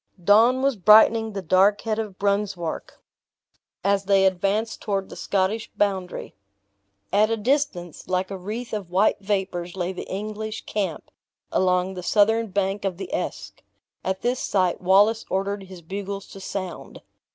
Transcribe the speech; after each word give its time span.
Dawn 0.23 0.63
was 0.63 0.77
brightening 0.77 1.33
the 1.33 1.43
dark 1.43 1.81
head 1.81 1.99
of 1.99 2.17
Brunswark, 2.17 3.03
as 3.83 4.05
they 4.05 4.25
advanced 4.25 4.81
toward 4.81 5.09
the 5.09 5.15
Scottish 5.15 5.69
boundary. 5.77 6.33
At 7.13 7.29
a 7.29 7.37
distance, 7.37 8.07
like 8.07 8.31
a 8.31 8.37
wreath 8.39 8.73
of 8.73 8.89
white 8.89 9.19
vapors, 9.19 9.75
lay 9.75 9.93
the 9.93 10.09
English 10.11 10.65
camp, 10.65 11.11
along 11.51 11.93
the 11.93 12.01
southern 12.01 12.47
bank 12.47 12.83
of 12.83 12.97
the 12.97 13.13
Esk. 13.13 13.61
At 14.03 14.21
this 14.23 14.39
sight, 14.39 14.81
Wallace 14.81 15.23
ordered 15.29 15.65
his 15.65 15.83
bugles 15.83 16.25
to 16.29 16.39
sound. 16.39 17.03